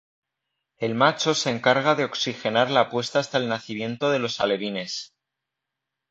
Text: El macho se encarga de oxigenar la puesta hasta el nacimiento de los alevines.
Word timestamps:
El 0.79 0.95
macho 0.95 1.35
se 1.35 1.51
encarga 1.51 1.93
de 1.93 2.05
oxigenar 2.05 2.71
la 2.71 2.89
puesta 2.89 3.19
hasta 3.19 3.37
el 3.37 3.47
nacimiento 3.47 4.09
de 4.09 4.17
los 4.17 4.39
alevines. 4.41 5.13